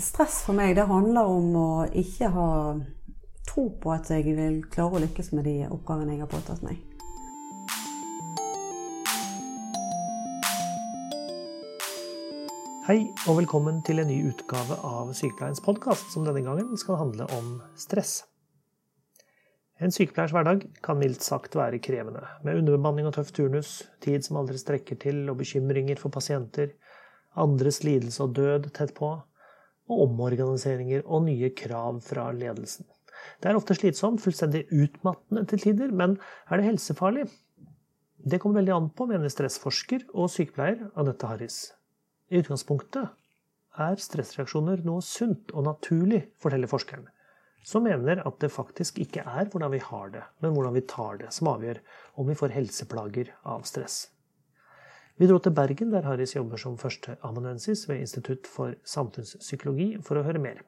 [0.00, 2.50] stress for meg det handler om å ikke ha
[3.48, 6.80] tro på at jeg vil klare å lykkes med de oppgavene jeg har påtatt meg.
[12.90, 17.28] Hei og velkommen til en ny utgave av Sykepleiens podkast, som denne gangen skal handle
[17.36, 18.24] om stress.
[19.80, 24.40] En sykepleiers hverdag kan mildt sagt være krevende, med underbemanning og tøff turnus, tid som
[24.40, 26.74] aldri strekker til og bekymringer for pasienter,
[27.38, 29.12] andres lidelse og død tett på,
[29.90, 32.86] og omorganiseringer og nye krav fra ledelsen.
[33.40, 36.16] Det er ofte slitsomt, fullstendig utmattende til tider, men
[36.48, 37.26] er det helsefarlig?
[38.20, 41.70] Det kommer veldig an på, mener stressforsker og sykepleier Anette Harris.
[42.30, 43.08] I utgangspunktet
[43.80, 47.08] er stressreaksjoner noe sunt og naturlig, forteller forskeren,
[47.66, 51.20] som mener at det faktisk ikke er hvordan vi har det, men hvordan vi tar
[51.22, 51.80] det, som avgjør
[52.20, 54.02] om vi får helseplager av stress.
[55.20, 60.22] Vi dro til Bergen, der Harris jobber som førsteamanuensis ved Institutt for samfunnspsykologi, for å
[60.24, 60.62] høre mer.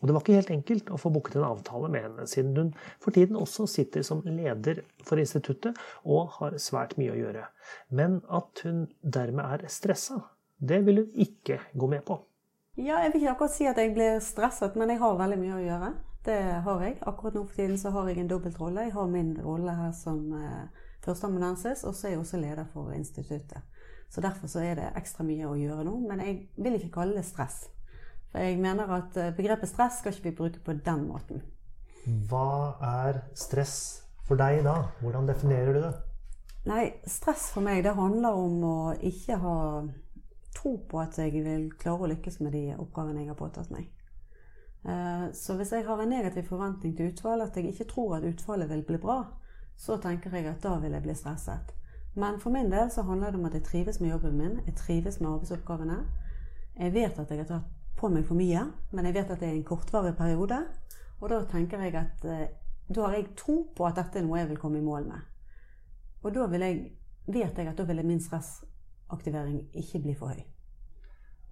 [0.00, 2.72] Og det var ikke helt enkelt å få booket en avtale med henne, siden hun
[2.98, 7.46] for tiden også sitter som leder for instituttet og har svært mye å gjøre.
[7.94, 10.18] Men at hun dermed er stressa,
[10.58, 12.18] det vil hun ikke gå med på.
[12.74, 15.60] Ja, jeg vil ikke akkurat si at jeg blir stresset, men jeg har veldig mye
[15.60, 15.92] å gjøre.
[16.26, 16.98] Det har jeg.
[17.06, 18.88] Akkurat nå for tiden så har jeg en dobbeltrolle.
[18.88, 22.90] Jeg har min rolle her som eh, førsteamanuensis, og så er jeg også leder for
[22.98, 23.62] instituttet.
[24.12, 25.96] Så derfor så er det ekstra mye å gjøre nå.
[26.04, 27.64] Men jeg vil ikke kalle det stress.
[28.32, 31.42] For jeg mener at eh, begrepet stress skal ikke vi bruke på den måten.
[32.28, 33.76] Hva er stress
[34.26, 34.76] for deg da?
[35.00, 35.92] Hvordan definerer du det?
[36.68, 39.56] Nei, stress for meg det handler om å ikke ha
[40.54, 43.88] tro på at jeg vil klare å lykkes med de oppgavene jeg har påtatt meg.
[44.84, 48.26] Eh, så hvis jeg har en negativ forventning til utfall, at jeg ikke tror at
[48.28, 49.22] utfallet vil bli bra,
[49.76, 51.72] så tenker jeg at da vil jeg bli stresset.
[52.14, 54.74] Men for min del så handler det om at jeg trives med jobben min, jeg
[54.76, 55.98] trives med arbeidsoppgavene.
[56.78, 59.48] Jeg vet at jeg har tatt på meg for mye, men jeg vet at det
[59.48, 60.58] er en kortvarig periode.
[61.20, 62.48] Og da tenker jeg at eh,
[62.92, 65.28] da har jeg tro på at dette er noe jeg vil komme i mål med.
[66.22, 66.80] Og da vil jeg,
[67.26, 70.42] vet jeg at da vil min stressaktivering ikke bli for høy.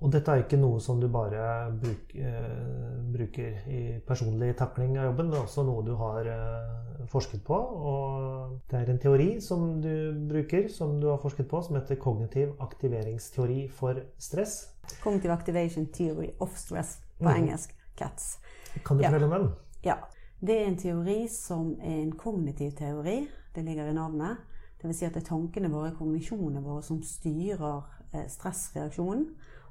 [0.01, 5.11] Og dette er ikke noe som du bare bruk, eh, bruker i personlig takling av
[5.11, 7.55] jobben, det er også noe du har eh, forsket på.
[7.55, 12.01] Og det er en teori som du bruker, som du har forsket på, som heter
[12.01, 14.75] kognitiv aktiveringsteori for stress.
[15.03, 17.37] Cognitive Activation Theory of Stress på mm.
[17.37, 17.75] engelsk.
[17.97, 18.39] CATS.
[18.85, 19.11] Kan du Ja.
[19.11, 19.51] fortelle om den?
[19.85, 19.95] Ja.
[20.41, 23.29] Det er en teori som er en kognitiv teori.
[23.55, 24.37] Det ligger i navnet.
[24.83, 24.97] Dvs.
[24.97, 27.83] Si at det er tankene våre, kognisjonene våre, som styrer
[28.15, 29.27] eh, stressreaksjonen.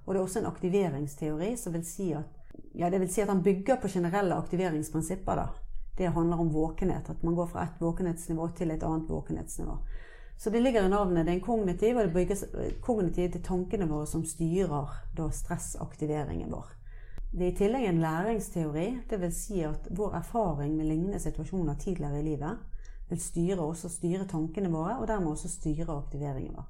[0.05, 2.37] Og det er også en aktiveringsteori som vil si at
[2.75, 5.35] ja, det vil si at han bygger på generelle aktiveringsprinsipper.
[5.35, 5.47] da.
[5.99, 7.09] Det handler om våkenhet.
[7.11, 9.75] At man går fra et våkenhetsnivå til et annet våkenhetsnivå.
[10.39, 11.25] Så det ligger i navnet.
[11.25, 12.45] Det er en kognitiv, og det bygges
[12.81, 16.71] kognitiv til tankene våre som styrer da stressaktiveringen vår.
[17.33, 18.87] Det er i tillegg en læringsteori.
[19.11, 22.79] Vil si at vår erfaring med lignende situasjoner tidligere i livet
[23.09, 26.67] vil styre også styre tankene våre, og dermed også styre aktiveringen vår.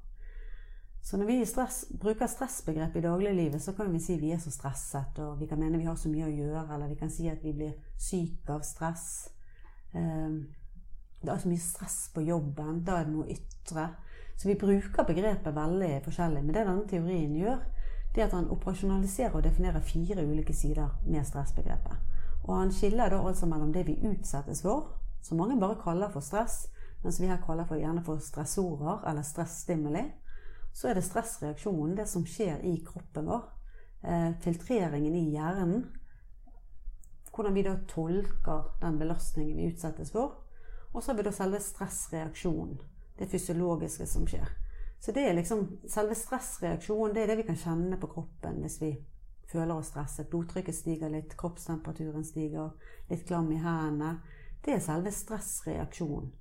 [1.02, 4.50] Så når vi stress, bruker stressbegrep i dagliglivet, så kan vi si vi er så
[4.52, 7.28] stresset, og vi kan mene vi har så mye å gjøre, eller vi kan si
[7.28, 9.28] at vi blir syke av stress.
[9.94, 10.40] Eh,
[11.20, 13.90] Det er så mye stress på jobben, da er det noe ytre.
[14.36, 16.44] Så vi bruker begrepet veldig forskjellig.
[16.44, 17.58] Men det denne teorien gjør,
[18.14, 21.96] det er at han operasjonaliserer og definerer fire ulike sider med stressbegrepet.
[22.44, 26.24] Og han skiller da altså mellom det vi utsettes for, som mange bare kaller for
[26.24, 26.70] stress,
[27.04, 30.06] mens vi her kaller for gjerne for stressorer eller stressstimuli.
[30.72, 33.48] Så er det stressreaksjonen, det som skjer i kroppen vår.
[34.02, 35.84] Eh, filtreringen i hjernen.
[37.30, 40.40] Hvordan vi da tolker den belastningen vi utsettes for.
[40.92, 42.80] Og så har vi da selve stressreaksjonen.
[43.18, 44.48] Det fysiologiske som skjer.
[45.00, 48.80] Så det er liksom selve stressreaksjonen, det er det vi kan kjenne på kroppen hvis
[48.82, 48.90] vi
[49.52, 50.28] føler oss stresset.
[50.30, 52.74] Blodtrykket stiger litt, kroppstemperaturen stiger,
[53.08, 54.18] litt klam i hendene.
[54.64, 56.32] Det er selve stressreaksjonen.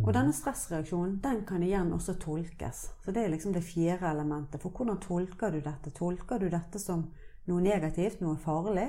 [0.00, 2.90] Og denne stressreaksjonen den kan igjen også tolkes.
[3.04, 4.60] Så Det er liksom det fjerde elementet.
[4.62, 5.90] For hvordan tolker du dette?
[5.90, 7.10] Tolker du dette som
[7.46, 8.88] noe negativt, noe farlig?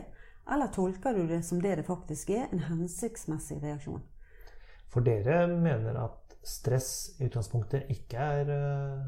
[0.51, 4.01] Eller tolker du det som det det faktisk er, en hensiktsmessig reaksjon?
[4.87, 9.03] For dere mener at stress i utgangspunktet ikke er eh,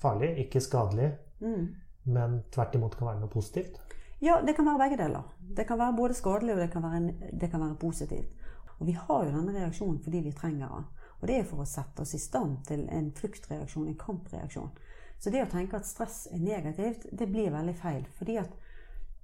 [0.00, 1.74] farlig, ikke skadelig, Mm.
[2.06, 3.80] men tvert imot kan være noe positivt?
[4.22, 5.22] Ja, det kan være begge deler.
[5.56, 8.30] Det kan være både skadelig og det kan være, det kan være positivt.
[8.78, 10.84] Og vi har jo denne reaksjonen fordi vi trenger den.
[11.24, 14.74] Og det er for å sette oss i stand til en fluktreaksjon, en kampreaksjon.
[15.16, 18.02] Så det å tenke at stress er negativt, det blir veldig feil.
[18.18, 18.50] Fordi at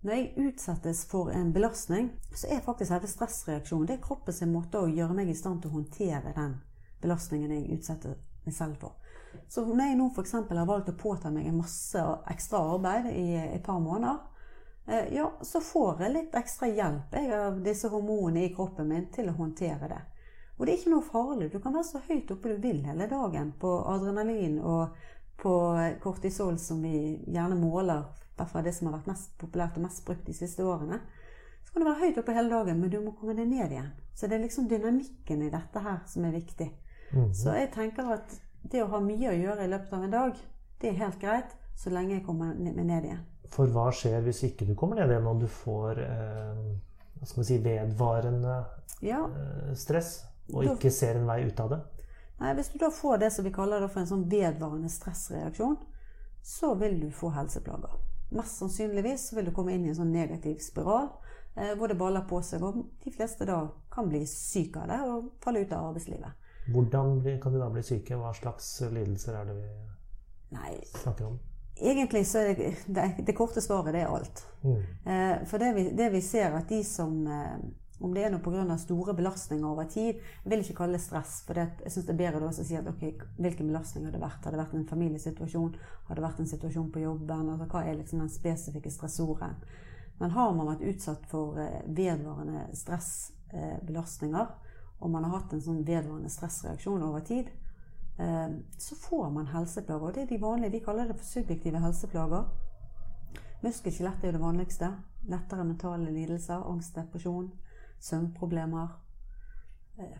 [0.00, 4.80] når jeg utsettes for en belastning, så er faktisk hele stressreaksjonen det er kroppens måte
[4.80, 6.54] å gjøre meg i stand til å håndtere den
[7.02, 8.14] belastningen jeg utsetter
[8.46, 8.96] meg selv for.
[9.52, 10.32] Så når jeg nå f.eks.
[10.40, 14.22] har valgt å påta meg en masse ekstra arbeid i et par måneder,
[14.88, 19.10] eh, ja, så får jeg litt ekstra hjelp jeg, av disse hormonene i kroppen min
[19.12, 20.00] til å håndtere det.
[20.60, 21.46] Og det er ikke noe farlig.
[21.52, 24.98] Du kan være så høyt oppe du vil hele dagen på adrenalin og
[25.40, 25.54] på
[26.02, 28.04] kortisol, som vi gjerne måler,
[28.36, 31.00] derfor det som har vært mest populært og mest brukt de siste årene.
[31.64, 33.88] Så kan du være høyt oppe hele dagen, men du må komme deg ned igjen.
[34.12, 36.68] Så det er liksom dynamikken i dette her som er viktig.
[37.14, 37.32] Mhm.
[37.34, 40.36] Så jeg tenker at det å ha mye å gjøre i løpet av en dag,
[40.80, 43.24] det er helt greit så lenge jeg kommer meg ned igjen.
[43.50, 46.66] For hva skjer hvis ikke du kommer ned igjen og du får eh,
[47.24, 48.58] si, vedvarende
[49.02, 50.20] Ja, eh, stress,
[50.54, 51.80] og ikke ser en vei ut av det?
[52.40, 55.76] Nei, Hvis du da får det som vi kaller det for en sånn vedvarende stressreaksjon,
[56.42, 57.98] så vil du få helseplager.
[58.30, 61.08] Mest sannsynligvis vil du komme inn i en sånn negativ spiral
[61.56, 63.58] eh, hvor det baller på seg, og de fleste da
[63.92, 66.48] kan bli syke av det og falle ut av arbeidslivet.
[66.70, 68.16] Hvordan kan de da bli syke?
[68.16, 69.70] Hva slags lidelser er det vi
[70.54, 71.38] Nei, snakker om?
[71.80, 74.42] egentlig så er det, det, det korte svaret det er alt.
[74.62, 74.80] Mm.
[75.04, 77.58] Eh, For det vi, det vi ser at de som eh,
[78.00, 78.76] Om det er noe pga.
[78.80, 82.14] store belastninger over tid Jeg vil ikke kalle det stress, for det, jeg synes det
[82.14, 83.04] er bedre å si at ok,
[83.36, 84.44] hvilken belastning har det vært?
[84.44, 85.76] Har det vært en familiesituasjon?
[86.08, 87.50] Har det vært en situasjon på jobben?
[87.52, 89.60] Altså, hva er liksom den spesifikke stressoren?
[90.20, 94.48] Men har man vært utsatt for eh, vedvarende stressbelastninger,
[95.00, 97.48] og man har hatt en sånn vedvarende stressreaksjon over tid,
[98.20, 100.08] eh, så får man helseplager.
[100.08, 100.74] Og det er de vanlige.
[100.76, 102.50] Vi kaller det for subjektive helseplager.
[103.64, 104.92] Muskel-skjelett er jo det vanligste.
[105.28, 106.68] Lettere mentale lidelser.
[106.68, 107.48] Angst, depresjon,
[108.00, 108.88] søvnproblemer.
[109.98, 110.18] Eh,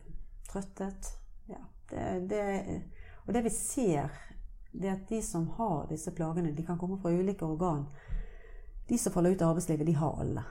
[0.53, 1.13] trøtthet.
[1.49, 2.83] Ja, det, det,
[3.27, 4.11] og det vi ser,
[4.73, 7.87] det er at de som har disse plagene, de kan komme fra ulike organ.
[8.89, 10.45] De som faller ut av arbeidslivet, de har alle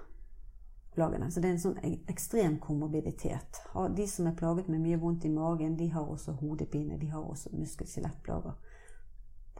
[0.96, 1.32] plagene.
[1.32, 3.62] Så det er en sånn ekstrem komorbiditet.
[3.96, 6.98] De som er plaget med mye vondt i magen, de har også hodepine.
[7.00, 8.56] De har også muskel-skjelettplager.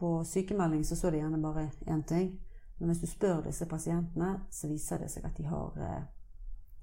[0.00, 2.32] På sykemelding så så det gjerne bare én ting.
[2.78, 6.04] Men hvis du spør disse pasientene, så viser det seg at de har eh,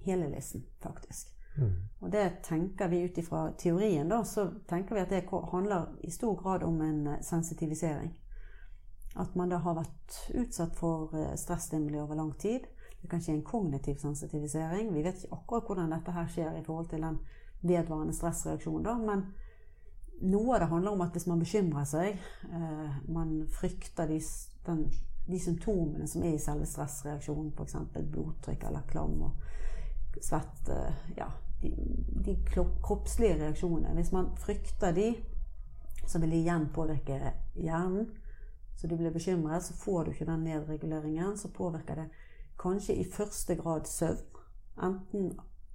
[0.05, 1.33] hele listen, faktisk.
[1.57, 1.73] Mm.
[1.99, 6.11] Og det tenker vi ut ifra teorien, da, så tenker vi at det handler i
[6.11, 8.13] stor grad om en eh, sensitivisering.
[9.15, 12.67] At man da har vært utsatt for eh, stressstimuli over lang tid.
[13.01, 14.93] Det kan skje en kognitiv sensitivisering.
[14.93, 17.19] Vi vet ikke akkurat hvordan dette her skjer i forhold til den
[17.61, 19.25] vedvarende stressreaksjonen, da, men
[20.21, 22.21] noe av det handler om at hvis man bekymrer seg,
[22.53, 24.21] eh, man frykter de,
[24.65, 24.85] den,
[25.25, 27.77] de symptomene som er i selve stressreaksjonen, f.eks.
[27.97, 29.46] blodtrykk eller klam og
[30.23, 31.31] svett eh, Ja,
[31.61, 31.71] de,
[32.25, 33.95] de kroppslige reaksjonene.
[33.97, 35.11] Hvis man frykter de,
[36.07, 38.07] så vil de igjen påvirke hjernen.
[38.77, 41.37] Så du blir bekymret, så får du ikke den nedreguleringen.
[41.37, 42.09] Så påvirker det
[42.61, 44.43] kanskje i første grad søvn.
[44.83, 45.31] Enten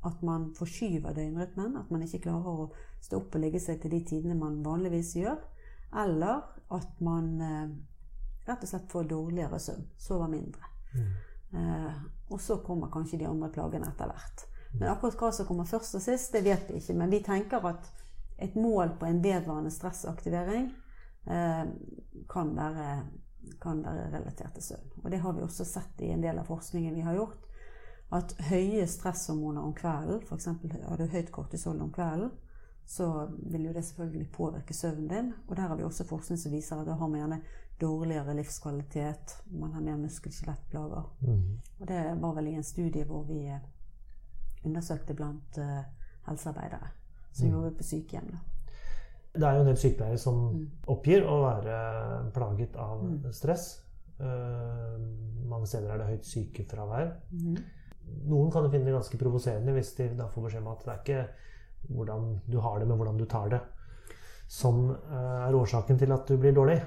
[0.06, 2.69] at man forskyver døgnrytmen, at man ikke klarer å
[3.03, 5.39] stå opp og legge seg til de tidene man vanligvis gjør.
[6.05, 6.43] Eller
[6.73, 7.75] at man eh,
[8.49, 9.87] rett og slett får dårligere søvn.
[9.99, 10.71] Sover mindre.
[11.53, 14.46] Eh, og så kommer kanskje de andre plagene etter hvert.
[14.79, 16.96] Men akkurat hva som kommer først og sist, det vet vi ikke.
[16.96, 17.90] Men vi tenker at
[18.43, 20.70] et mål på en vedvarende stressaktivering
[21.31, 21.64] eh,
[22.32, 22.87] kan, være,
[23.61, 24.94] kan være relatert til søvn.
[25.05, 27.44] Og det har vi også sett i en del av forskningen vi har gjort.
[28.12, 30.49] At høye stresshormoner om kvelden, f.eks.
[30.88, 32.32] har du høyt kortisol om kvelden,
[32.87, 35.32] så vil jo det selvfølgelig påvirke søvnen din.
[35.49, 37.40] Og der har vi også forskning som viser at da har man gjerne
[37.81, 41.02] dårligere livskvalitet, man har mer muskel-skjelettplager.
[41.20, 41.58] Mm.
[41.81, 43.58] Og det var vel i en studie hvor vi eh,
[44.64, 45.82] undersøkte blant uh,
[46.29, 46.89] helsearbeidere
[47.32, 47.53] som Mm.
[47.55, 48.27] jobber på sykehjem.
[48.31, 48.39] Da.
[49.34, 50.70] Det er jo en del sykepleiere som Mm.
[50.86, 53.32] oppgir å være plaget av Mm.
[53.32, 53.82] stress.
[54.20, 54.98] Uh,
[55.48, 57.12] mange steder er det høyt sykefravær.
[57.31, 57.56] Mhm.
[58.29, 60.89] Noen kan jo finne det ganske provoserende hvis de da får beskjed om at det
[60.89, 61.29] er ikke
[61.89, 63.60] hvordan du har det, men hvordan du tar det,
[64.48, 66.81] som eh, er årsaken til at du blir dårlig.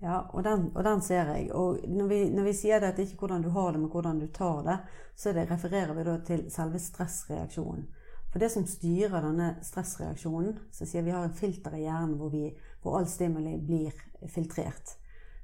[0.00, 1.50] Ja, og den, og den ser jeg.
[1.52, 3.80] Og når vi, når vi sier det at det ikke er hvordan du har det,
[3.80, 4.78] men hvordan du tar det,
[5.16, 7.84] så det refererer vi da til selve stressreaksjonen.
[8.32, 12.30] For det som styrer denne stressreaksjonen, så sier vi har en filter i hjernen hvor,
[12.32, 12.46] vi,
[12.80, 13.96] hvor all stimuli blir
[14.30, 14.94] filtrert.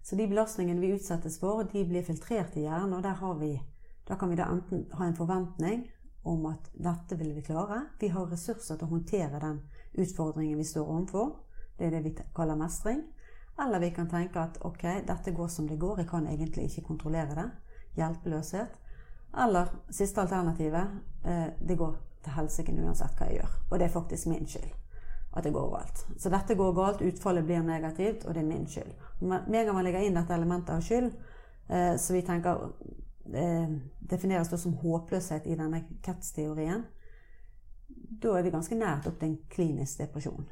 [0.07, 3.57] Så de belastningene vi utsettes for, de blir filtrert i hjernen, og der har vi,
[4.07, 5.83] da kan vi da enten ha en forventning
[6.27, 7.83] om at dette vil vi klare.
[8.01, 9.61] Vi har ressurser til å håndtere den
[9.95, 11.37] utfordringen vi står overfor.
[11.79, 13.05] Det er det vi kaller mestring.
[13.63, 16.89] Eller vi kan tenke at ok, dette går som det går, jeg kan egentlig ikke
[16.89, 17.47] kontrollere det.
[17.97, 18.75] Hjelpeløshet.
[19.45, 23.55] Eller siste alternativet, eh, det går til helsike uansett hva jeg gjør.
[23.71, 24.75] Og det er faktisk min skyld
[25.37, 26.05] at det går galt.
[26.17, 28.93] Så dette går galt, utfallet blir negativt, og det er min skyld.
[29.21, 31.11] Med en gang man legger inn dette elementet av skyld,
[31.69, 32.71] eh, så vi tenker
[33.27, 36.85] defineres da som håpløshet i denne CATS-teorien,
[38.23, 40.47] da er vi ganske nært opp til en klinisk depresjon.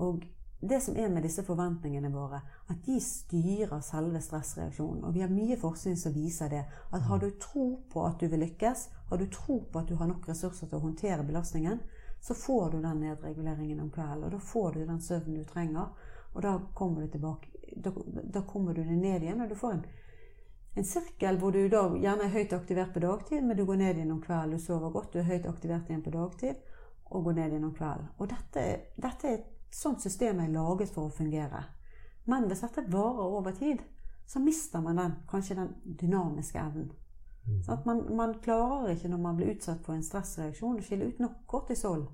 [0.00, 0.24] Og
[0.60, 5.04] det som er med disse forventningene våre, at de styrer selve stressreaksjonen.
[5.08, 6.64] Og vi har mye forskning som viser det.
[6.92, 9.96] At har du tro på at du vil lykkes, har du tro på at du
[9.96, 11.80] har nok ressurser til å håndtere belastningen,
[12.20, 14.26] så får du den nedreguleringen om kvelden.
[14.26, 15.88] Og da får du den søvnen du trenger.
[16.34, 17.90] Og da kommer du tilbake Da,
[18.34, 19.82] da kommer du ned igjen, og du får en,
[20.74, 23.98] en sirkel hvor du da gjerne er høyt aktivert på dagtid, men du går ned
[23.98, 24.54] igjen om kvelden.
[24.54, 26.60] Du sover godt, du er høyt aktivert igjen på dagtid,
[27.10, 28.10] og går ned igjen om kvelden.
[28.18, 31.64] Og dette, dette er et sånt system er laget for å fungere.
[32.30, 33.82] Men hvis dette varer over tid,
[34.30, 36.92] så mister man den, kanskje den dynamiske evnen.
[37.48, 37.62] Mm.
[37.66, 41.22] Sånn man, man, klarer ikke når man blir utsatt for en stressreaksjon, å skille ut
[41.22, 42.06] nok kortisol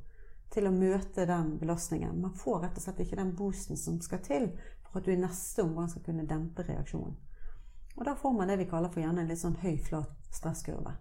[0.55, 2.17] til å møte den belastningen.
[2.23, 4.49] Man får rett og slett ikke den boosten som skal til
[4.87, 7.19] for at du i neste omgang skal kunne dempe reaksjonen.
[7.97, 10.93] Og da får man det vi kaller for gjerne en litt sånn høy, flat stresskurve.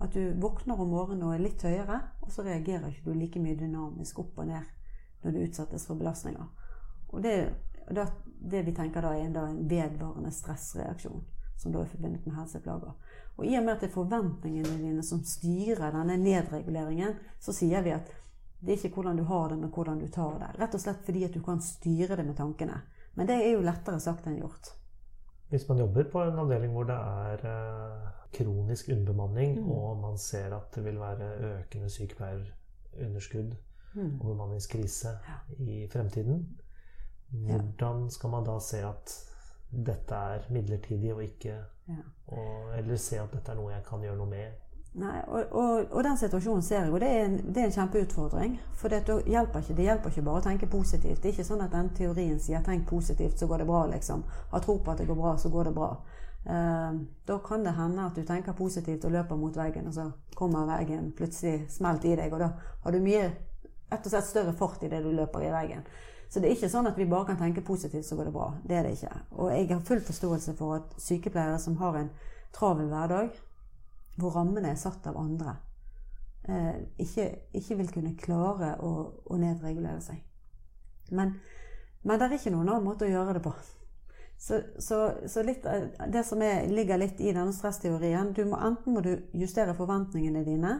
[0.00, 3.40] At du våkner om morgenen og er litt høyere, og så reagerer ikke du like
[3.42, 4.74] mye dynamisk opp og ned
[5.24, 6.46] når du utsettes for belastninger.
[7.08, 7.36] Og det,
[7.90, 11.24] det, det vi tenker da, er da en vedvarende stressreaksjon,
[11.56, 12.94] som da er forbundet med helseplager.
[13.36, 17.82] Og i og med at det er forventningene dine som styrer denne nedreguleringen, så sier
[17.84, 18.12] vi at
[18.60, 20.54] det er ikke hvordan du har det, men hvordan du tar det.
[20.60, 22.80] Rett og slett fordi at du kan styre det med tankene.
[23.16, 24.72] Men det er jo lettere sagt enn gjort.
[25.48, 29.70] Hvis man jobber på en avdeling hvor det er eh, kronisk underbemanning, mm.
[29.70, 33.54] og man ser at det vil være økende sykepleierunderskudd,
[33.94, 34.20] mm.
[34.20, 35.08] og bemanningskrise
[35.58, 36.58] i fremtiden.
[37.30, 39.14] Hvordan skal man da se at
[39.86, 41.56] dette er midlertidig og ikke
[42.26, 44.65] og, Eller se at dette er noe jeg kan gjøre noe med?
[44.96, 47.74] Nei, og, og, og den situasjonen ser jeg, og det er en, det er en
[47.74, 48.54] kjempeutfordring.
[48.80, 51.18] For det hjelper, ikke, det hjelper ikke bare å tenke positivt.
[51.20, 54.24] Det er ikke sånn at den teorien sier 'tenk positivt, så går det bra', liksom.
[54.52, 55.90] Ha tro på at det går bra, så går det bra.
[56.46, 56.92] Eh,
[57.28, 60.66] da kan det hende at du tenker positivt og løper mot veggen, og så kommer
[60.66, 62.52] veggen plutselig smelt i deg, og da
[62.84, 63.24] har du mye
[63.90, 65.84] rett og slett større fart i det du løper i veggen.
[66.28, 68.54] Så det er ikke sånn at vi bare kan tenke positivt, så går det bra.
[68.64, 69.12] Det er det ikke.
[69.36, 72.10] Og jeg har full forståelse for at sykepleiere som har en
[72.56, 73.36] travel hverdag,
[74.16, 75.56] hvor rammene er satt av andre,
[76.48, 78.92] eh, ikke, ikke, vil kunne klare å,
[79.26, 80.22] å nedregulere seg.
[81.10, 81.36] Men,
[82.02, 83.52] men, det er ikke noen annen måte å gjøre det på.
[84.38, 85.64] Så, så, så litt,
[86.12, 90.44] det som er, ligger litt i denne stressteorien du må, Enten må du justere forventningene
[90.44, 90.74] dine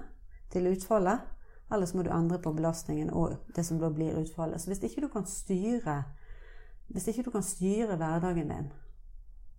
[0.52, 1.24] til utfallet,
[1.72, 4.60] eller så må du endre på belastningen og det som da blir utfallet.
[4.60, 6.02] Så hvis ikke du kan styre,
[6.92, 8.68] hvis ikke du kan styre hverdagen din,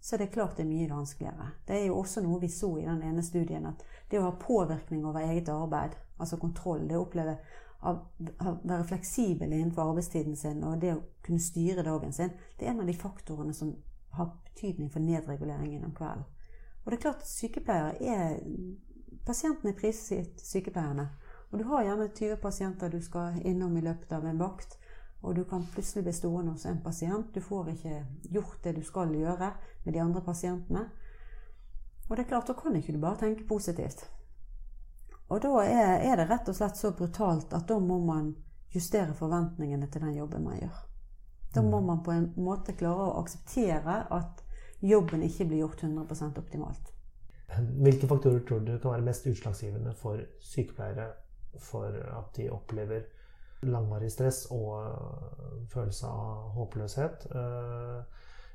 [0.01, 1.51] så det er klart det er mye vanskeligere.
[1.67, 4.35] Det er jo også noe vi så i den ene studien, at det å ha
[4.39, 7.37] påvirkning over eget arbeid, altså kontroll, det å oppleve
[7.87, 7.93] å
[8.63, 12.81] være fleksibel innenfor arbeidstiden sin og det å kunne styre dagen sin, det er en
[12.81, 13.75] av de faktorene som
[14.17, 16.25] har betydning for nedreguleringen om kvelden.
[16.83, 18.37] Og det er klart sykepleiere er
[19.27, 21.03] Pasientene er prisgitt sykepleierne.
[21.51, 24.77] Og du har gjerne 20 pasienter du skal innom i løpet av en vakt.
[25.21, 27.33] Og du kan plutselig bli stående hos en pasient.
[27.33, 29.51] Du får ikke gjort det du skal gjøre
[29.85, 30.85] med de andre pasientene.
[32.07, 34.05] Og det er klart, da kan ikke du bare tenke positivt.
[35.27, 38.35] Og da er, er det rett og slett så brutalt at da må man
[38.71, 40.77] justere forventningene til den jobben man gjør.
[41.55, 41.87] Da må mm.
[41.87, 44.43] man på en måte klare å akseptere at
[44.83, 46.93] jobben ikke blir gjort 100% optimalt.
[47.57, 51.09] Hvilke faktorer tror du kan være mest utslagsgivende for sykepleiere
[51.63, 53.07] for at de opplever
[53.63, 57.27] langvarig stress og øh, følelse av håpløshet.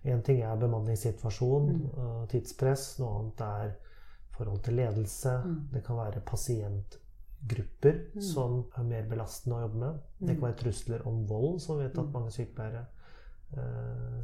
[0.04, 1.86] Én øh, ting er bemanningssituasjon, mm.
[2.02, 2.98] Øh, tidspress.
[2.98, 3.70] Noe annet er
[4.30, 5.40] forhold til ledelse.
[5.44, 5.60] Mm.
[5.74, 8.20] Det kan være pasientgrupper mm.
[8.20, 10.02] som er mer belastende å jobbe med.
[10.20, 12.84] Det kan være trusler om vold, som vi vet at mange sykepleiere,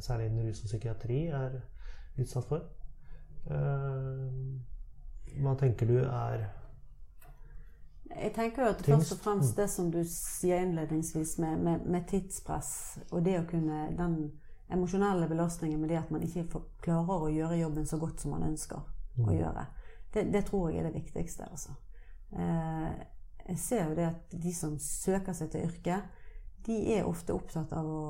[0.01, 1.59] særlig innen rus og psykiatri, er
[2.17, 2.63] utsatt for.
[5.39, 6.47] Hva tenker du er
[8.09, 12.07] jeg tenker jo at først og fremst det som du sier innledningsvis med, med, med
[12.09, 12.71] tidspress,
[13.11, 14.15] og det å kunne den
[14.69, 18.33] emosjonelle belastningen med det at man ikke får, klarer å gjøre jobben så godt som
[18.35, 18.81] man ønsker
[19.17, 19.27] mm.
[19.27, 19.65] å gjøre,
[20.13, 21.45] det, det, tror jeg er det viktigste.
[21.49, 21.75] Altså.
[22.33, 22.89] Eh,
[23.49, 26.25] jeg ser jo det at de som søker seg til yrket,
[26.65, 28.01] de er ofte opptatt av å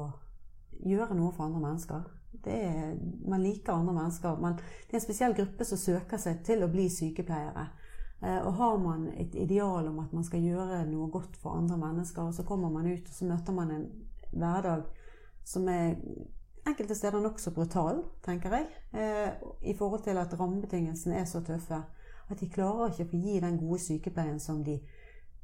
[0.80, 2.08] gjøre noe for andre mennesker.
[2.48, 2.96] Er,
[3.28, 4.40] man liker andre mennesker.
[4.40, 7.68] Man, det er en spesiell gruppe som søker seg til å bli sykepleiere.
[8.24, 11.78] Eh, og har man et ideal om at man skal gjøre noe godt for andre
[11.78, 13.88] mennesker, og så kommer man ut og så møter man en
[14.32, 14.84] hverdag
[15.48, 15.96] som er
[16.68, 21.82] enkelte steder nokså brutal, tenker jeg, eh, i forhold til at rammebetingelsene er så tøffe
[22.30, 24.78] at de klarer ikke å få gi den gode sykepleien som de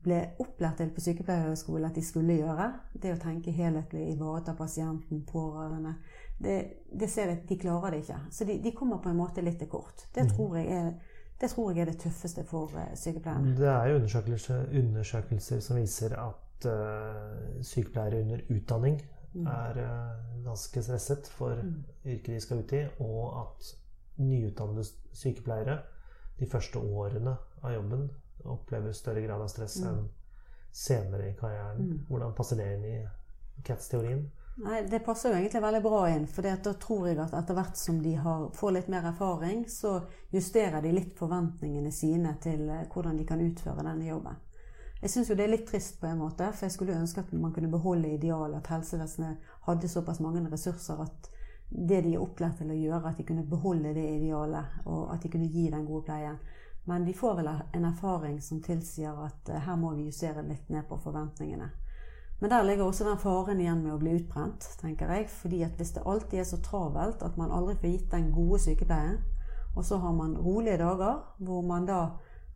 [0.05, 2.67] ble opplært til på sykepleierhøgskolen at de skulle gjøre.
[2.93, 5.95] Det å tenke helhetlig, ivareta pasienten, pårørende.
[6.37, 6.57] Det,
[6.91, 8.19] det ser jeg, De klarer det ikke.
[8.31, 10.05] Så de, de, kommer på en måte litt til kort.
[10.13, 10.31] Det mm.
[10.35, 10.91] tror jeg er
[11.41, 13.57] det tror jeg er det tøffeste for uh, sykepleierne.
[13.57, 19.01] Det er undersøkelser, undersøkelser som viser at uh, sykepleiere under utdanning
[19.33, 19.47] mm.
[19.47, 21.83] er uh, ganske stresset for mm.
[22.05, 23.73] yrket de skal ut i, og at
[24.17, 25.79] nyutdannede sykepleiere
[26.39, 28.07] de første årene av jobben
[28.45, 29.89] opplever større grad av stress mm.
[29.89, 30.07] enn
[30.75, 31.81] senere i karrieren.
[31.81, 31.99] Mm.
[32.09, 32.97] Hvordan passer det inn i
[33.65, 34.25] Cats-teorien?
[34.57, 36.25] Nei, Det passer jo egentlig veldig bra inn.
[36.31, 39.97] For da tror jeg at etter hvert som de har, får litt mer erfaring, så
[40.31, 44.39] justerer de litt forventningene sine til eh, hvordan de kan utføre denne jobben.
[45.01, 47.33] Jeg syns jo det er litt trist på en måte, for jeg skulle ønske at
[47.35, 48.61] man kunne beholde idealet.
[48.63, 51.29] At helsevesenet hadde såpass mange ressurser at
[51.69, 55.23] det de er opplært til å gjøre, at de kunne beholde det idealet, og at
[55.23, 56.39] de kunne gi den gode pleien.
[56.87, 60.71] Men de får vel en erfaring som tilsier at eh, her må vi justere litt
[60.71, 61.73] ned på forventningene.
[62.45, 65.29] Men der ligger også den faren igjen med å bli utbrent, tenker jeg.
[65.33, 68.59] fordi at hvis det alltid er så travelt at man aldri får gitt den gode
[68.61, 69.15] sykepleien,
[69.75, 72.03] og så har man rolige dager hvor man da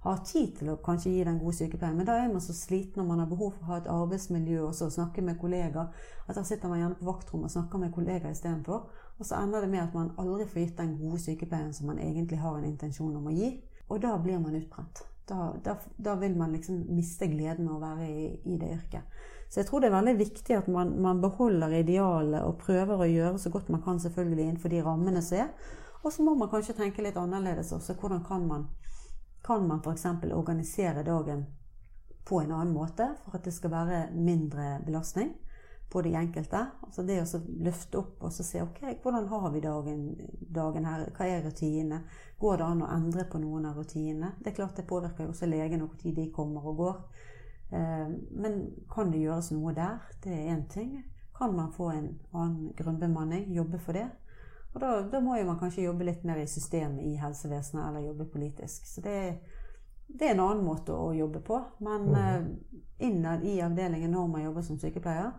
[0.03, 3.01] har tid til å kanskje gi den gode sykepleien, men da er man så sliten
[3.01, 5.89] og man har behov for å ha et arbeidsmiljø og så snakke med kollegaer,
[6.27, 8.85] at da sitter man gjerne på vaktrommet og snakker med kollegaer istedenfor.
[9.17, 11.97] Og så ender det med at man aldri får gitt den gode sykepleien som man
[11.97, 13.55] egentlig har en intensjon om å gi.
[13.89, 15.01] Og da blir man utbrent.
[15.29, 19.19] Da, da, da vil man liksom miste gleden med å være i, i, det yrket.
[19.49, 23.09] Så jeg tror det er veldig viktig at man, man beholder idealet og prøver å
[23.09, 25.51] gjøre så godt man kan selvfølgelig innenfor de rammene som er.
[26.01, 27.97] Og så må man kanskje tenke litt annerledes også.
[27.99, 28.65] Hvordan kan man,
[29.45, 30.05] kan man f.eks.
[30.33, 31.45] organisere dagen
[32.25, 35.35] på en annen måte for at det skal være mindre belastning?
[35.89, 36.65] På de enkelte.
[36.85, 40.03] Altså det å løfte opp og se ok, hvordan har vi dagen,
[40.39, 42.03] dagen, her, hva er rutinene?
[42.39, 44.35] Går det an å endre på noen av rutinene?
[44.39, 46.99] Det er klart det påvirker jo også legen og når de kommer og går.
[47.71, 48.61] Eh, men
[48.93, 49.97] kan det gjøres noe der?
[50.23, 50.99] Det er én ting.
[51.37, 53.49] Kan man få en annen grunnbemanning?
[53.55, 54.09] Jobbe for det?
[54.73, 58.05] Og da, da, må jo man kanskje jobbe litt mer i systemet i helsevesenet, eller
[58.05, 58.85] jobbe politisk.
[58.85, 59.17] Så det,
[60.05, 61.57] det er en annen måte å jobbe på.
[61.81, 62.49] Men mm.
[63.09, 65.31] innad i avdelingen når man jobber som sykepleier,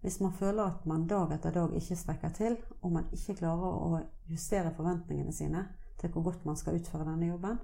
[0.00, 3.74] hvis man føler at man dag etter dag ikke strekker til, og man ikke klarer
[3.76, 5.66] å justere forventningene sine
[6.00, 7.58] til hvor godt man skal utføre denne jobben,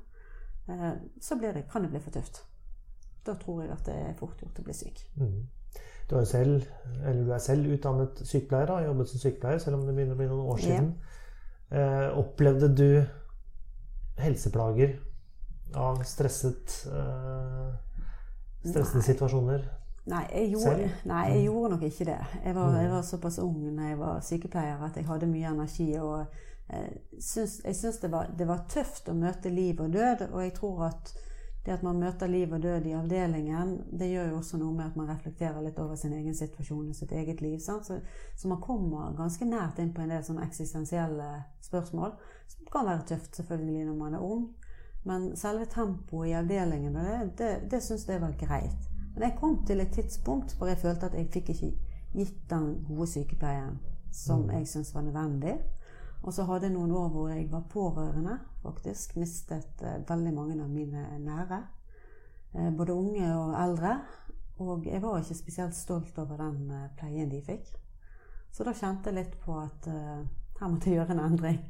[0.69, 2.43] eh, så det, kan det bli for tøft.
[3.27, 5.01] Da tror jeg at det er fort gjort å bli syk.
[5.17, 5.47] Mm.
[6.11, 6.67] Du, er selv,
[7.03, 10.29] du, er selv, utdannet sykepleier, har jobbet som sykepleier, selv om det begynner å bli
[10.31, 10.93] noen år siden.
[10.93, 11.81] Ja.
[11.81, 12.91] Eh, opplevde du
[14.23, 14.95] helseplager
[15.75, 17.73] av stresset, eh,
[18.63, 19.09] stressende Nei.
[19.09, 19.67] situasjoner?
[20.07, 22.19] Nei jeg, gjorde, nei, jeg gjorde, nok ikke det.
[22.45, 25.89] Jeg var, jeg var, såpass ung når jeg var sykepleier at jeg hadde mye energi.
[25.99, 26.21] Og
[26.71, 30.29] eh, syns, jeg syns det, det, var tøft å møte liv og død.
[30.31, 31.11] Og jeg tror at
[31.67, 34.87] det at man møter liv og død i avdelingen, det gjør jo også noe med
[34.87, 37.59] at man reflekterer litt over sin egen situasjon og sitt eget liv.
[37.59, 41.33] Så, så, man kommer ganske nært inn på en del sånne eksistensielle
[41.67, 42.15] spørsmål,
[42.53, 44.53] som kan være tøft selvfølgelig når man er ung.
[45.07, 48.93] Men selve tempoet i avdelingen, det, det, det syns jeg var greit.
[49.17, 51.71] Men jeg kom til et tidspunkt hvor jeg følte at jeg fikk ikke
[52.17, 53.79] gitt den gode sykepleien
[54.13, 54.51] som mm.
[54.51, 55.57] jeg syntes var nødvendig.
[56.23, 59.17] Og så hadde jeg noen år hvor jeg var pårørende, faktisk.
[59.17, 61.61] Mistet eh, veldig mange av mine nære.
[62.55, 63.99] Eh, både unge og eldre.
[64.59, 67.69] Og jeg var ikke spesielt stolt over den eh, pleien de fikk.
[68.53, 70.25] Så da kjente jeg litt på at eh,
[70.61, 71.61] her måtte jeg gjøre en endring.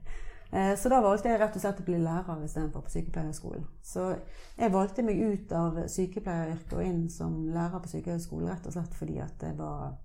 [0.56, 3.66] Eh, så da valgte jeg rett og slett å bli lærer istedenfor på sykepleierskolen.
[3.84, 4.06] Så
[4.56, 8.96] jeg valgte meg ut av sykepleieryrket og inn som lærer på sykehusskolen rett og slett
[8.96, 9.98] fordi at det var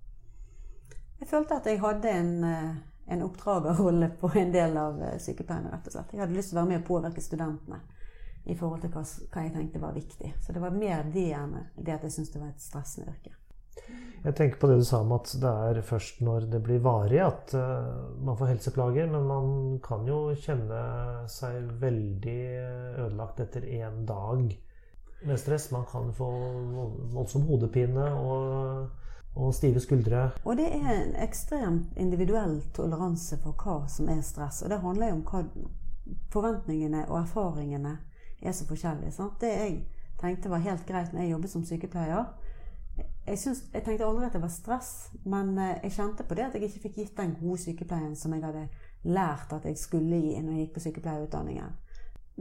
[1.22, 2.76] Jeg følte at jeg hadde en, eh,
[3.14, 6.14] en oppdragerrolle på en del av eh, sykepleierne, rett og slett.
[6.14, 7.80] Jeg hadde lyst til å være med og påvirke studentene
[8.44, 10.34] i forhold til hva, hva jeg tenkte var viktig.
[10.42, 13.38] Så det var mer det enn det at jeg syntes det var et stressende yrke.
[14.22, 17.24] Jeg tenker på det du sa om at det er først når det blir varig
[17.26, 19.08] at uh, man får helseplager.
[19.10, 20.82] Men man kan jo kjenne
[21.32, 22.42] seg veldig
[23.08, 24.44] ødelagt etter én dag
[25.26, 25.72] med stress.
[25.74, 26.30] Man kan få
[27.16, 28.92] voldsom hodepine og,
[29.36, 30.28] og stive skuldre.
[30.46, 34.62] Og det er en ekstremt individuell toleranse for hva som er stress.
[34.62, 35.44] Og det handler jo om hva
[36.30, 37.98] forventningene og erfaringene
[38.42, 39.16] er så forskjellige.
[39.18, 39.42] Sant?
[39.42, 39.76] Det jeg
[40.22, 42.26] tenkte var helt greit når jeg jobbet som sykepleier,
[43.32, 44.92] jeg, synes, jeg, tenkte aldri at det var stress,
[45.24, 48.36] men eh, jeg kjente på det at jeg ikke fikk gitt den gode sykepleien som
[48.36, 48.68] jeg hadde
[49.08, 51.74] lært at jeg skulle gi når jeg gikk på sykepleierutdanningen.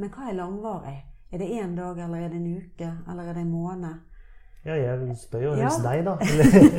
[0.00, 0.98] Men hva er langvarig?
[1.30, 4.00] Er det én dag, eller er det en uke, eller er det en måned?
[4.64, 5.92] Ja, jeg spør jo helst ja.
[5.92, 6.16] deg, da.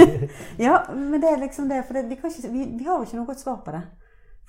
[0.67, 1.79] ja, men det er liksom det.
[1.87, 3.81] For det, vi, ikke, vi, vi, har jo ikke noe godt svar på det.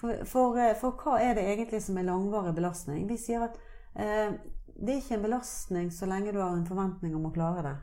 [0.03, 3.07] For, for, eh, for, hva er det egentlig som er langvarig belastning?
[3.09, 3.57] Vi sier at
[3.94, 4.35] eh,
[4.75, 7.75] det er ikke en belastning så lenge du har en forventning om å klare det.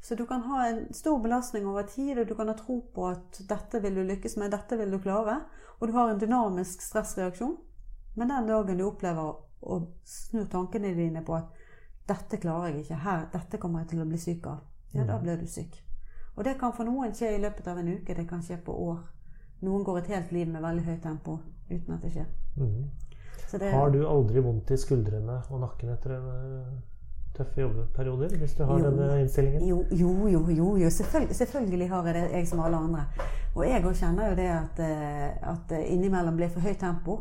[0.00, 3.08] Så du kan ha en stor belastning over tid, og du kan ha tro på
[3.08, 5.40] at dette vil du lykkes med, dette vil du klare.
[5.78, 7.56] Og du har en dynamisk stressreaksjon.
[8.14, 11.50] Men den dagen du opplever å snu tankene dine på at
[12.08, 15.18] 'dette klarer jeg ikke', her, 'dette kommer jeg til å bli syk av', ja, da
[15.18, 15.22] mm.
[15.22, 15.84] blir du syk.
[16.36, 18.72] Og det kan for noen skje i løpet av en uke, det kan skje på
[18.72, 18.98] år.
[19.60, 21.38] Noen går et helt liv med veldig høyt tempo
[21.70, 22.28] uten at det skjer.
[22.56, 22.90] Mm.
[23.48, 26.78] Så det, Har du aldri vondt i skuldrene og nakken etter en eh,
[27.36, 28.36] tøffe jobbeperioder?
[28.38, 28.90] Hvis du har Jo.
[28.90, 29.66] denne innstillingen?
[29.68, 30.90] Jo, jo, jo, jo, jo.
[30.90, 33.04] Selvfølgelig, selvfølgelig har jeg det, jeg som alle andre.
[33.54, 37.20] Og jeg òg kjenner jo det at, eh, at innimellom blir for høyt tempo.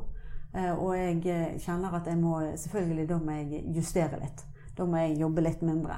[0.54, 4.46] Eh, Og jeg eh, kjenner at jeg må Selvfølgelig, da må jeg justere litt.
[4.78, 5.96] Da må jeg jobbe litt mindre.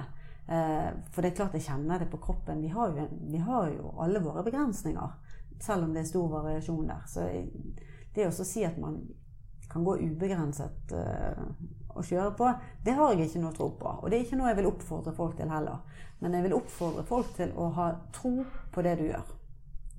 [0.50, 2.62] Eh, For det er klart jeg kjenner det på kroppen.
[2.62, 5.10] Vi har jo, vi har jo alle våre begrensninger.
[5.60, 7.02] Selv om det er stor variasjon der.
[7.08, 7.22] Så
[8.16, 9.02] det å si at man
[9.70, 10.92] kan gå ubegrenset
[12.00, 12.50] og kjøre på,
[12.86, 13.92] det har jeg ikke noe tro på.
[14.00, 15.82] Og det er ikke noe jeg vil oppfordre folk til heller.
[16.20, 18.34] Men jeg vil oppfordre folk til å ha tro
[18.74, 19.34] på det du gjør.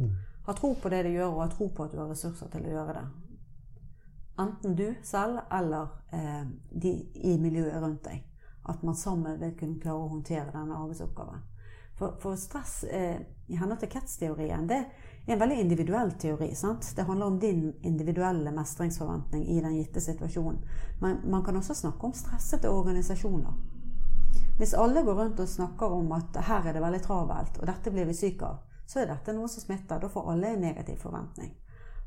[0.01, 0.15] Mm.
[0.47, 2.67] Ha tro på det du gjør, og ha tro på at du har ressurser til
[2.67, 3.05] å gjøre det.
[4.41, 8.25] Enten du selv eller eh, de i miljøet rundt deg.
[8.69, 11.45] At man sammen vil kunne klare å håndtere denne arbeidsoppgaven.
[12.01, 13.21] For, for stress eh,
[13.53, 14.81] i henhold til Ketz-teorien, det
[15.27, 16.55] er en veldig individuell teori.
[16.55, 16.93] sant?
[16.97, 20.61] Det handler om din individuelle mestringsforventning i den gitte situasjonen.
[21.01, 23.53] Men man kan også snakke om stressete organisasjoner.
[24.59, 27.91] Hvis alle går rundt og snakker om at her er det veldig travelt, og dette
[27.91, 30.01] blir vi syke av, så er dette noe som smitter.
[30.03, 31.55] Da får alle en negativ forventning.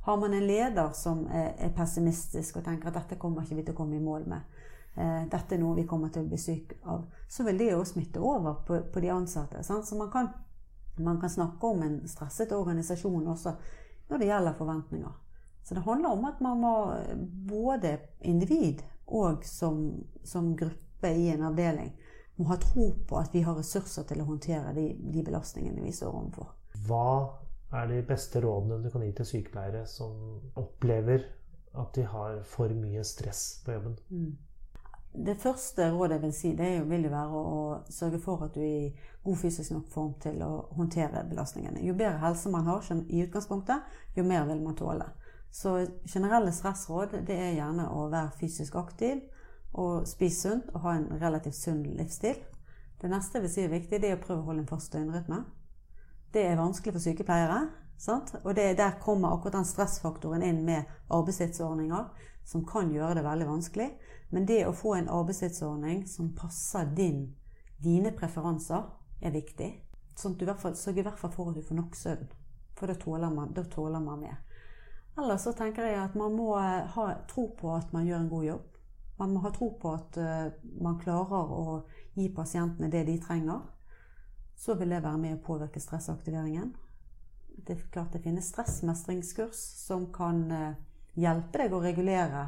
[0.03, 3.73] Har man en leder som er, pessimistisk og tenker at dette kommer ikke vi til
[3.73, 4.57] å komme i mål med,
[4.95, 7.85] eh, dette er noe vi kommer til å bli syke av, så vil det jo
[7.87, 9.63] smitte over på, på de ansatte.
[9.63, 9.87] Sant?
[9.87, 10.27] Så man kan,
[10.95, 13.55] man kan snakke om en stresset organisasjon også
[14.09, 15.19] når det gjelder forventninger.
[15.63, 17.17] Så det handler om at man må eh,
[17.49, 21.93] både individ og som, som gruppe i en avdeling
[22.35, 25.93] må ha tro på at vi har ressurser til å håndtere de, de belastningene vi
[25.93, 26.49] står overfor.
[26.87, 27.09] Hva
[27.77, 31.27] er de beste rådene du kan gi til sykepleiere som opplever
[31.79, 33.95] at de har for mye stress på jobben?
[35.13, 37.57] Det første rådet jeg vil si, det vil jo være å
[37.93, 41.83] sørge for at du er i god fysisk nok form til å håndtere belastningene.
[41.85, 43.85] Jo bedre helse man har i utgangspunktet,
[44.17, 45.05] jo mer vil man tåle.
[45.53, 45.75] Så
[46.09, 49.21] generelle stressråd det er gjerne å være fysisk aktiv
[49.73, 52.41] og spise sunt og ha en relativt sunn livsstil.
[53.01, 54.93] Det neste jeg vil si er viktig, det er å prøve å holde en fast
[54.95, 55.43] døgnrytme.
[56.33, 57.61] Det er vanskelig for sykepleiere.
[58.01, 58.33] Sant?
[58.41, 62.09] Og det, der kommer akkurat den stressfaktoren inn med arbeidstidsordninger,
[62.43, 63.91] som kan gjøre det veldig vanskelig.
[64.33, 67.27] Men det å få en arbeidstidsordning som passer din,
[67.77, 68.87] dine preferanser,
[69.21, 69.69] er viktig.
[70.17, 71.97] Sånn at du i hvert fall, sørg i hvert fall for at du får nok
[71.97, 72.31] søvn.
[72.73, 74.39] For da tåler man, da tåler man mer.
[75.21, 78.31] Ellers så tenker jeg at man må eh, ha tro på at man gjør en
[78.31, 78.79] god jobb.
[79.19, 80.47] Man må ha tro på at eh,
[80.81, 81.77] man klarer å
[82.17, 83.61] gi pasientene det de trenger.
[84.57, 86.73] Så vil det være med å påvirke stressaktiveringen.
[87.53, 90.81] Det er klart det finnes stressmestringskurs som kan eh,
[91.21, 92.47] hjelpe deg å regulere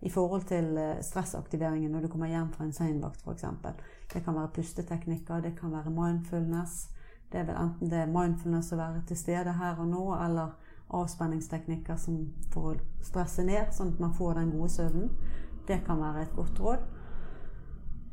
[0.00, 3.44] i forhold til eh, stressaktiveringen når du kommer hjem fra en seinvakt f.eks.
[4.12, 6.88] Det kan være pusteteknikker, det kan være mindfulness.
[7.32, 10.54] Det er vel enten det er mindfulness å være til stede her og nå, eller
[10.96, 11.98] avspenningsteknikker
[12.52, 15.10] for å stresse ned, sånn at man får den gode søvnen.
[15.68, 16.86] Det kan være et godt råd.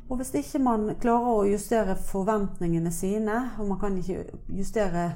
[0.08, 5.08] Og hvis ikke man klarer å justere forventningene sine, og man kan ikke justere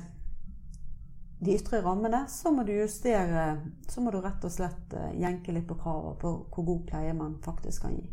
[1.40, 3.44] de ytre rammene, så må du justere
[3.88, 7.14] Så må du rett og slett eh, jenke litt på kravene på hvor god pleie
[7.16, 8.05] man faktisk kan gi.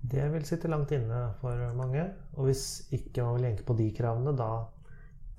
[0.00, 2.06] Det vil sitte langt inne for mange.
[2.38, 4.68] Og hvis ikke man vil jenke på de kravene, da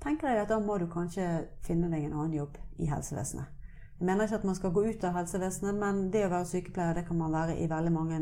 [0.02, 1.26] tenker jeg at da må du kanskje
[1.64, 3.58] finne deg en annen jobb i helsevesenet.
[3.98, 6.96] Jeg mener ikke at man skal gå ut av helsevesenet, men det å være sykepleier
[6.98, 8.20] det kan man være i veldig mange,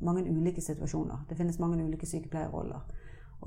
[0.00, 1.26] mange ulike situasjoner.
[1.28, 2.80] Det finnes mange ulike sykepleierroller.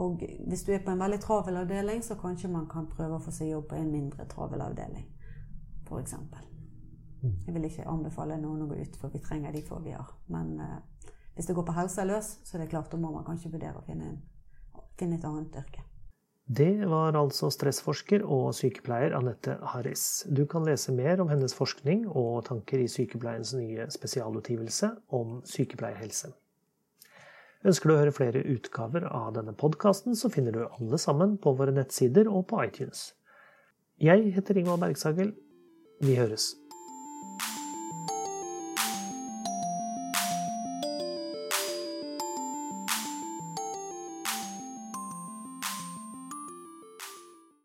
[0.04, 3.24] Og hvis du er på en veldig travel avdeling, så kanskje man kan prøve å
[3.24, 5.08] få seg jobb på en mindre travel avdeling,
[5.88, 6.18] f.eks.
[7.26, 10.12] Jeg vil ikke anbefale noen å gå ut, for vi trenger de få vi har.
[10.30, 13.26] Men eh, hvis det går på helsa løs, så er det klart da må man
[13.26, 15.88] kanskje vurdere å finne, en, finne et annet yrke.
[16.46, 20.28] Det var altså stressforsker og sykepleier Anette Harris.
[20.30, 26.30] Du kan lese mer om hennes forskning og tanker i sykepleiens nye spesialutgivelse om sykepleierhelse.
[27.66, 31.56] Ønsker du å høre flere utgaver av denne podkasten, så finner du alle sammen på
[31.58, 33.08] våre nettsider og på iTunes.
[34.02, 35.34] Jeg heter Ingvald Bergsagel.
[36.04, 36.52] Vi høres.